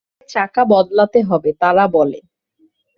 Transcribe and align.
"আমাদের 0.03 0.29
চাকা 0.29 0.63
বদলাতে 0.65 1.19
হবে," 1.21 1.49
তারা 1.61 1.83
বলে। 1.87 2.19